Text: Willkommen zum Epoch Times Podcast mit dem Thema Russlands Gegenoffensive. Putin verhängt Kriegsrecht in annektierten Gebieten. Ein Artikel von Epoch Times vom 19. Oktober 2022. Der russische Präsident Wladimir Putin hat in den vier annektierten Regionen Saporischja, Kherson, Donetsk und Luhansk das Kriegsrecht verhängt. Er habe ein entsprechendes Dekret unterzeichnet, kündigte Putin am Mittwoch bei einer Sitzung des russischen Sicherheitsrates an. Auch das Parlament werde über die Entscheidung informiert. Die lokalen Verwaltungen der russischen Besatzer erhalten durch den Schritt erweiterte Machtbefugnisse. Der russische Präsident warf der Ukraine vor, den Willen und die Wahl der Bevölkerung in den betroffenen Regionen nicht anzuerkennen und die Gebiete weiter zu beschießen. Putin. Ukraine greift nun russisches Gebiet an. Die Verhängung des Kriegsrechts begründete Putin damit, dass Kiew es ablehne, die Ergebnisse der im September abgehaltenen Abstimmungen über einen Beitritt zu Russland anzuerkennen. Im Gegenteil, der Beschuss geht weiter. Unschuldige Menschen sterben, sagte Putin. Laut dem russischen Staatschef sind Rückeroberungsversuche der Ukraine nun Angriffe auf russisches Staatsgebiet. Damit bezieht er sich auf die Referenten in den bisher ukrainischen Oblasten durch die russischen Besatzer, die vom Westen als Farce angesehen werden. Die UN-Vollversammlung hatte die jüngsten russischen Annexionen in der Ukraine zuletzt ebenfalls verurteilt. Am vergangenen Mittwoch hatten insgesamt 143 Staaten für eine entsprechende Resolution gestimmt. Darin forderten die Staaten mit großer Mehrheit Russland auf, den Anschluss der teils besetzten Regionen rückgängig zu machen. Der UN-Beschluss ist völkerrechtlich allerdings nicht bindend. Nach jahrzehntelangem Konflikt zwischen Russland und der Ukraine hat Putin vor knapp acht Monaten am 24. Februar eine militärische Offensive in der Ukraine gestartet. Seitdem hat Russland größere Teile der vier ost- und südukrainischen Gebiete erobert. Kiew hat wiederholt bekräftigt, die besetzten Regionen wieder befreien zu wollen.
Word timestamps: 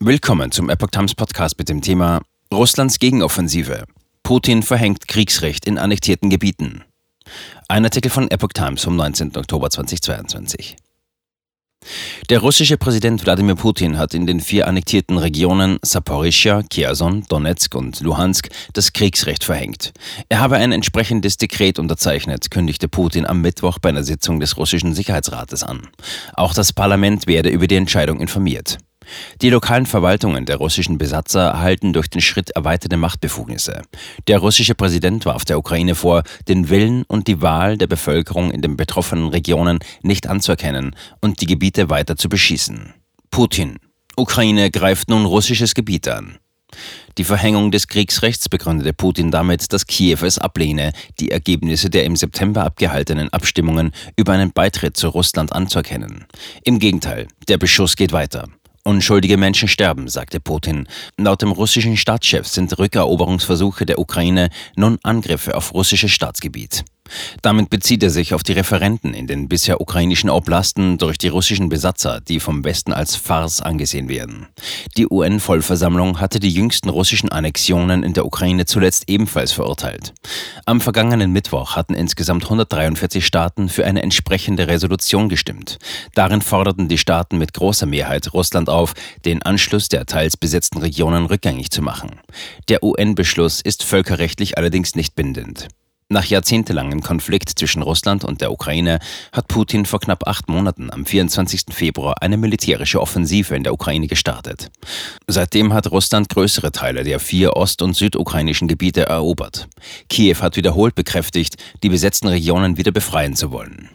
Willkommen 0.00 0.52
zum 0.52 0.70
Epoch 0.70 0.92
Times 0.92 1.16
Podcast 1.16 1.58
mit 1.58 1.68
dem 1.68 1.82
Thema 1.82 2.22
Russlands 2.54 3.00
Gegenoffensive. 3.00 3.82
Putin 4.22 4.62
verhängt 4.62 5.08
Kriegsrecht 5.08 5.66
in 5.66 5.76
annektierten 5.76 6.30
Gebieten. 6.30 6.84
Ein 7.66 7.84
Artikel 7.84 8.08
von 8.08 8.30
Epoch 8.30 8.52
Times 8.54 8.84
vom 8.84 8.94
19. 8.94 9.36
Oktober 9.36 9.70
2022. 9.70 10.76
Der 12.30 12.38
russische 12.38 12.76
Präsident 12.76 13.24
Wladimir 13.24 13.56
Putin 13.56 13.98
hat 13.98 14.14
in 14.14 14.28
den 14.28 14.38
vier 14.38 14.68
annektierten 14.68 15.18
Regionen 15.18 15.80
Saporischja, 15.82 16.62
Kherson, 16.62 17.24
Donetsk 17.28 17.74
und 17.74 17.98
Luhansk 17.98 18.50
das 18.74 18.92
Kriegsrecht 18.92 19.42
verhängt. 19.42 19.92
Er 20.28 20.38
habe 20.38 20.58
ein 20.58 20.70
entsprechendes 20.70 21.38
Dekret 21.38 21.80
unterzeichnet, 21.80 22.52
kündigte 22.52 22.86
Putin 22.86 23.26
am 23.26 23.40
Mittwoch 23.40 23.80
bei 23.80 23.88
einer 23.88 24.04
Sitzung 24.04 24.38
des 24.38 24.58
russischen 24.58 24.94
Sicherheitsrates 24.94 25.64
an. 25.64 25.88
Auch 26.34 26.54
das 26.54 26.72
Parlament 26.72 27.26
werde 27.26 27.48
über 27.48 27.66
die 27.66 27.76
Entscheidung 27.76 28.20
informiert. 28.20 28.78
Die 29.42 29.50
lokalen 29.50 29.86
Verwaltungen 29.86 30.44
der 30.44 30.56
russischen 30.56 30.98
Besatzer 30.98 31.40
erhalten 31.40 31.92
durch 31.92 32.08
den 32.08 32.20
Schritt 32.20 32.50
erweiterte 32.50 32.96
Machtbefugnisse. 32.96 33.82
Der 34.26 34.38
russische 34.38 34.74
Präsident 34.74 35.26
warf 35.26 35.44
der 35.44 35.58
Ukraine 35.58 35.94
vor, 35.94 36.22
den 36.48 36.68
Willen 36.68 37.04
und 37.04 37.28
die 37.28 37.42
Wahl 37.42 37.76
der 37.76 37.86
Bevölkerung 37.86 38.50
in 38.50 38.62
den 38.62 38.76
betroffenen 38.76 39.28
Regionen 39.28 39.78
nicht 40.02 40.26
anzuerkennen 40.26 40.94
und 41.20 41.40
die 41.40 41.46
Gebiete 41.46 41.90
weiter 41.90 42.16
zu 42.16 42.28
beschießen. 42.28 42.94
Putin. 43.30 43.78
Ukraine 44.16 44.70
greift 44.70 45.08
nun 45.08 45.24
russisches 45.24 45.74
Gebiet 45.74 46.08
an. 46.08 46.38
Die 47.16 47.24
Verhängung 47.24 47.70
des 47.70 47.88
Kriegsrechts 47.88 48.48
begründete 48.48 48.92
Putin 48.92 49.30
damit, 49.30 49.72
dass 49.72 49.86
Kiew 49.86 50.18
es 50.24 50.38
ablehne, 50.38 50.92
die 51.18 51.30
Ergebnisse 51.30 51.90
der 51.90 52.04
im 52.04 52.14
September 52.14 52.64
abgehaltenen 52.64 53.32
Abstimmungen 53.32 53.92
über 54.16 54.32
einen 54.32 54.52
Beitritt 54.52 54.96
zu 54.96 55.08
Russland 55.08 55.52
anzuerkennen. 55.52 56.26
Im 56.64 56.78
Gegenteil, 56.78 57.26
der 57.48 57.58
Beschuss 57.58 57.96
geht 57.96 58.12
weiter. 58.12 58.48
Unschuldige 58.84 59.36
Menschen 59.36 59.68
sterben, 59.68 60.08
sagte 60.08 60.40
Putin. 60.40 60.88
Laut 61.16 61.42
dem 61.42 61.52
russischen 61.52 61.96
Staatschef 61.96 62.46
sind 62.46 62.78
Rückeroberungsversuche 62.78 63.84
der 63.84 63.98
Ukraine 63.98 64.50
nun 64.76 64.98
Angriffe 65.02 65.56
auf 65.56 65.74
russisches 65.74 66.10
Staatsgebiet. 66.10 66.84
Damit 67.42 67.70
bezieht 67.70 68.02
er 68.02 68.10
sich 68.10 68.34
auf 68.34 68.42
die 68.42 68.52
Referenten 68.52 69.14
in 69.14 69.26
den 69.26 69.48
bisher 69.48 69.80
ukrainischen 69.80 70.30
Oblasten 70.30 70.98
durch 70.98 71.18
die 71.18 71.28
russischen 71.28 71.68
Besatzer, 71.68 72.20
die 72.20 72.40
vom 72.40 72.64
Westen 72.64 72.92
als 72.92 73.16
Farce 73.16 73.60
angesehen 73.60 74.08
werden. 74.08 74.46
Die 74.96 75.06
UN-Vollversammlung 75.08 76.20
hatte 76.20 76.40
die 76.40 76.50
jüngsten 76.50 76.88
russischen 76.88 77.30
Annexionen 77.30 78.02
in 78.02 78.12
der 78.12 78.26
Ukraine 78.26 78.66
zuletzt 78.66 79.04
ebenfalls 79.08 79.52
verurteilt. 79.52 80.12
Am 80.66 80.80
vergangenen 80.80 81.32
Mittwoch 81.32 81.76
hatten 81.76 81.94
insgesamt 81.94 82.44
143 82.44 83.24
Staaten 83.24 83.68
für 83.68 83.84
eine 83.84 84.02
entsprechende 84.02 84.68
Resolution 84.68 85.28
gestimmt. 85.28 85.78
Darin 86.14 86.42
forderten 86.42 86.88
die 86.88 86.98
Staaten 86.98 87.38
mit 87.38 87.54
großer 87.54 87.86
Mehrheit 87.86 88.32
Russland 88.32 88.68
auf, 88.68 88.94
den 89.24 89.42
Anschluss 89.42 89.88
der 89.88 90.06
teils 90.06 90.36
besetzten 90.36 90.78
Regionen 90.78 91.26
rückgängig 91.26 91.70
zu 91.70 91.82
machen. 91.82 92.20
Der 92.68 92.82
UN-Beschluss 92.82 93.60
ist 93.60 93.82
völkerrechtlich 93.82 94.58
allerdings 94.58 94.94
nicht 94.94 95.14
bindend. 95.14 95.68
Nach 96.10 96.24
jahrzehntelangem 96.24 97.02
Konflikt 97.02 97.50
zwischen 97.50 97.82
Russland 97.82 98.24
und 98.24 98.40
der 98.40 98.50
Ukraine 98.50 98.98
hat 99.30 99.46
Putin 99.46 99.84
vor 99.84 100.00
knapp 100.00 100.26
acht 100.26 100.48
Monaten 100.48 100.90
am 100.90 101.04
24. 101.04 101.66
Februar 101.70 102.22
eine 102.22 102.38
militärische 102.38 102.98
Offensive 102.98 103.54
in 103.54 103.62
der 103.62 103.74
Ukraine 103.74 104.06
gestartet. 104.06 104.70
Seitdem 105.26 105.74
hat 105.74 105.90
Russland 105.90 106.30
größere 106.30 106.72
Teile 106.72 107.04
der 107.04 107.20
vier 107.20 107.58
ost- 107.58 107.82
und 107.82 107.92
südukrainischen 107.92 108.68
Gebiete 108.68 109.02
erobert. 109.02 109.68
Kiew 110.08 110.36
hat 110.40 110.56
wiederholt 110.56 110.94
bekräftigt, 110.94 111.56
die 111.82 111.90
besetzten 111.90 112.28
Regionen 112.28 112.78
wieder 112.78 112.90
befreien 112.90 113.36
zu 113.36 113.52
wollen. 113.52 113.86